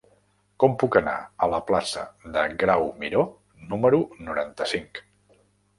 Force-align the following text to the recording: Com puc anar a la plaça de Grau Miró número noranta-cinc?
Com 0.63 0.71
puc 0.83 0.97
anar 0.99 1.13
a 1.19 1.49
la 1.51 1.59
plaça 1.69 2.07
de 2.39 2.47
Grau 2.65 2.89
Miró 3.05 3.29
número 3.75 4.05
noranta-cinc? 4.31 5.07